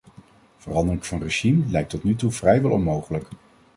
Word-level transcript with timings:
Verandering 0.57 1.05
van 1.05 1.21
regime 1.21 1.65
lijkt 1.69 1.89
tot 1.89 2.03
nu 2.03 2.15
toe 2.15 2.31
vrijwel 2.31 2.71
onmogelijk. 2.71 3.25